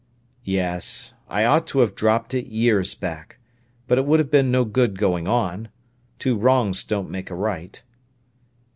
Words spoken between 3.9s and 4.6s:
it would have been